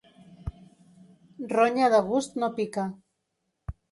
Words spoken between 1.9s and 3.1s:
de gust no pica.